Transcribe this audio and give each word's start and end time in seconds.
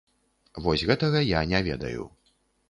Вось 0.67 0.83
гэтага 0.91 1.21
я 1.25 1.43
не 1.53 1.61
ведаю. 1.69 2.09